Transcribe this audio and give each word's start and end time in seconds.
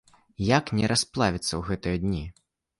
Як 0.57 0.65
не 0.79 0.89
расплавіцца 0.93 1.51
ў 1.51 1.61
гэтыя 1.71 1.95
дні? 2.09 2.27